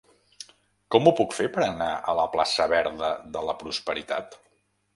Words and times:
Com 0.95 1.09
ho 1.09 1.13
puc 1.19 1.35
fer 1.41 1.45
per 1.57 1.61
anar 1.67 1.91
a 2.13 2.17
la 2.21 2.25
plaça 2.37 2.67
Verda 2.73 3.13
de 3.37 3.47
la 3.51 3.59
Prosperitat? 3.63 4.39